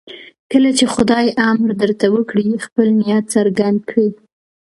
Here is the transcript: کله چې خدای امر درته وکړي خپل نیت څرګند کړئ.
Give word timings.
کله 0.51 0.69
چې 0.77 0.85
خدای 0.95 1.27
امر 1.49 1.69
درته 1.81 2.05
وکړي 2.11 2.45
خپل 2.65 2.87
نیت 2.99 3.25
څرګند 3.35 3.79
کړئ. 3.89 4.09